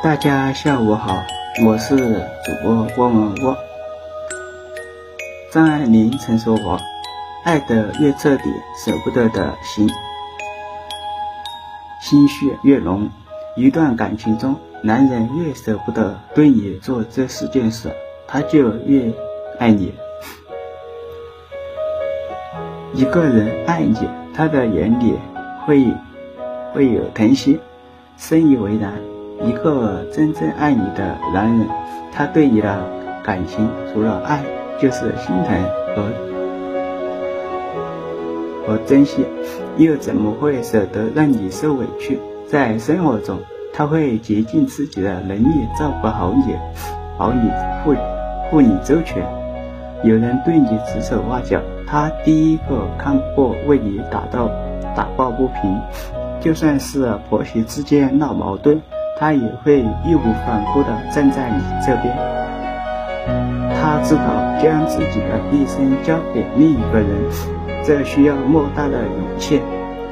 [0.00, 1.24] 大家下午好，
[1.66, 3.56] 我是主播汪文汪。
[5.50, 6.78] 张爱玲曾说过
[7.44, 8.44] ：“爱得越彻底，
[8.76, 9.90] 舍不得的心，
[12.00, 13.10] 心绪越浓。
[13.56, 17.92] 一段感情中，男人越舍不得对你做这四件事，
[18.28, 19.12] 他就越
[19.58, 19.92] 爱你。
[22.94, 25.18] 一个人爱你，他的眼里
[25.66, 25.92] 会
[26.72, 27.58] 会有疼惜，
[28.16, 28.92] 深以为然。”
[29.40, 31.68] 一个真正爱你的男人，
[32.12, 32.84] 他对你的
[33.22, 34.42] 感情除了爱，
[34.80, 35.62] 就是心疼
[35.94, 36.02] 和
[38.66, 39.24] 和珍惜，
[39.76, 42.18] 又怎么会舍得让你受委屈？
[42.46, 43.38] 在生活中，
[43.72, 46.54] 他会竭尽自己的能力照顾好你，
[47.16, 47.50] 保你
[47.84, 47.94] 护
[48.50, 49.22] 护你周全。
[50.02, 54.50] 有人对你指手画脚，他第一个看破，为你打到
[54.96, 55.80] 打抱不平。
[56.40, 58.80] 就算是婆媳之间闹矛盾。
[59.18, 62.16] 他也会义无反顾地站在你这边。
[63.74, 64.22] 他知道
[64.62, 67.08] 将自己的一生交给另一个人，
[67.84, 69.60] 这需要莫大的勇气。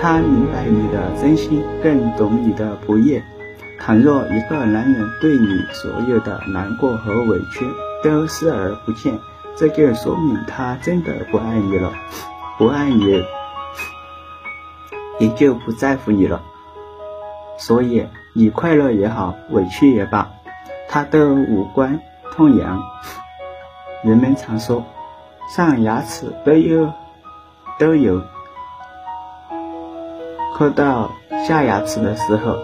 [0.00, 3.20] 他明白你的真心，更懂你的不易。
[3.78, 7.66] 倘若一个男人对你所有的难过和委屈
[8.04, 9.18] 都视而不见，
[9.56, 11.92] 这就说明他真的不爱你了。
[12.58, 13.22] 不爱你，
[15.18, 16.42] 也就不在乎你了。
[17.56, 18.06] 所以。
[18.32, 20.30] 你快乐也好，委屈也罢，
[20.88, 21.98] 他都无关
[22.32, 22.80] 痛痒。
[24.04, 24.84] 人们常说，
[25.48, 26.92] 上牙齿都有
[27.78, 28.22] 都有
[30.56, 31.10] 磕到
[31.44, 32.56] 下牙齿的时候，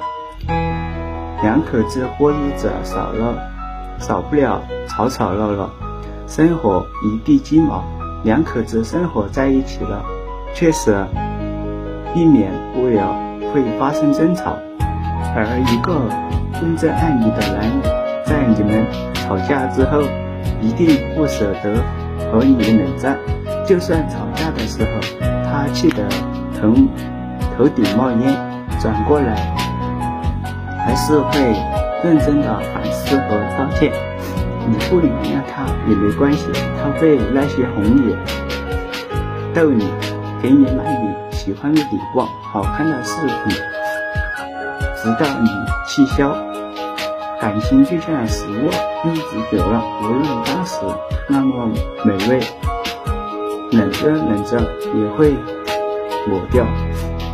[1.43, 3.35] 两口子过日子少了
[3.99, 5.69] 少不了吵吵闹闹，
[6.29, 7.83] 生活一地鸡毛。
[8.23, 10.05] 两口子生活在一起了，
[10.55, 11.05] 确实
[12.15, 13.15] 避免不了
[13.53, 14.57] 会发生争吵。
[15.35, 16.09] 而一个
[16.59, 17.81] 真正爱你的男人，
[18.25, 20.03] 在你们吵架之后，
[20.61, 21.83] 一定不舍得
[22.31, 23.19] 和你冷战。
[23.67, 25.01] 就算吵架的时候，
[25.45, 26.05] 他气得
[26.61, 26.73] 头
[27.57, 28.35] 头顶冒烟，
[28.81, 29.35] 转过来
[30.79, 31.41] 还是会
[32.05, 33.93] 认真的反思和道歉。
[34.69, 36.47] 你不原谅他也没关系，
[36.81, 38.17] 他会那些哄你、
[39.55, 39.89] 逗你，
[40.43, 42.21] 给你买你喜欢的礼物、
[42.53, 43.57] 好看的饰品。
[45.07, 45.49] 直到你
[45.87, 46.37] 气消，
[47.41, 48.69] 感情就像食物，
[49.05, 50.81] 日子久了，无论当时
[51.29, 51.71] 那么
[52.03, 52.41] 美味，
[53.71, 54.59] 冷着冷着
[54.97, 55.31] 也会
[56.27, 56.67] 抹掉。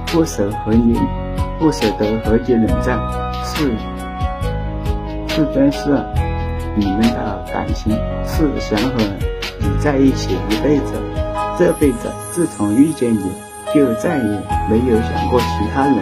[0.08, 1.00] 不舍和你，
[1.58, 3.00] 不舍得和你冷战，
[3.42, 3.74] 是
[5.28, 5.98] 是真是
[6.76, 8.98] 你们的感情是想和
[9.58, 10.92] 你在一起一辈子。
[11.58, 13.32] 这辈子自从遇见你，
[13.72, 14.24] 就再也
[14.68, 15.96] 没有想过其他人。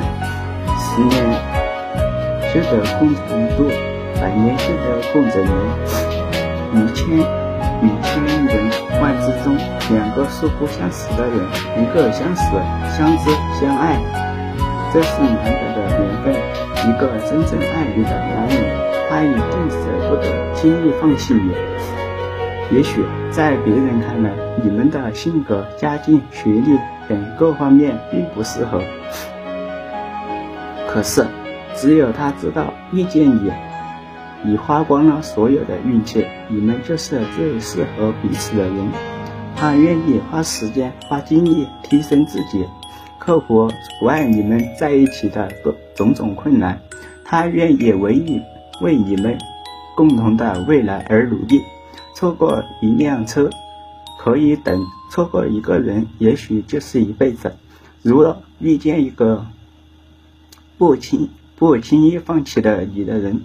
[0.77, 1.50] 十年。
[2.53, 3.71] 修得共成度，
[4.21, 5.55] 百年修得共枕眠。
[6.75, 7.17] 于千
[7.81, 8.11] 于千
[8.47, 8.69] 人
[9.01, 9.57] 万之中，
[9.95, 11.37] 两个素不相识的人，
[11.79, 12.43] 一个相识、
[12.91, 13.31] 相知、
[13.61, 13.97] 相爱，
[14.93, 16.35] 这是难得的缘分。
[16.89, 18.57] 一个真正爱你的男人，
[19.09, 19.77] 他一定舍
[20.09, 21.53] 不得轻易放弃你。
[22.77, 26.77] 也许在别人看来，你们的性格、家境、学历
[27.09, 28.83] 等各方面并不适合，
[30.89, 31.25] 可是。
[31.81, 33.51] 只有他知道遇见你，
[34.45, 38.77] 你花光了所有的运气，你们就是最适合彼此的人。
[39.57, 42.67] 他愿意花时间、花精力提升自己，
[43.19, 45.51] 克服阻碍你们在一起的
[45.95, 46.79] 种种困难。
[47.25, 48.43] 他愿意为你、
[48.83, 49.39] 为你们
[49.97, 51.63] 共同的未来而努力。
[52.15, 53.49] 错过一辆车
[54.19, 54.79] 可以等，
[55.11, 57.57] 错过一个人也许就是一辈子。
[58.03, 59.47] 如果遇见一个
[60.77, 61.31] 不亲。
[61.61, 63.43] 不轻易放弃的你的人，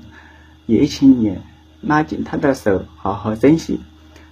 [0.67, 1.37] 也请你
[1.81, 3.81] 拉紧他的手，好好珍惜。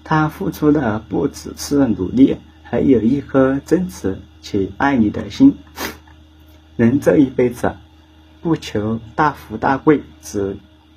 [0.06, 5.58] 他付出的不只是努力，还有一颗真挚且爱你的心。
[6.78, 7.76] 人这一辈子，
[8.42, 10.56] 不求大富大贵，只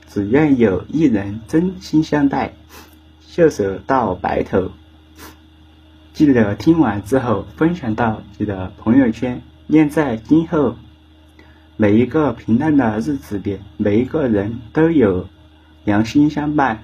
[0.08, 2.55] 只愿有一人真心相待，
[3.20, 4.70] 袖手到白头。
[6.12, 10.76] 记得听完之后分享到你的朋友圈，愿在今后。
[11.76, 15.28] 每一个平淡的日子里，每一个人都有
[15.84, 16.82] 良心相伴，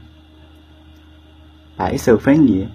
[1.77, 2.69] 白首分离。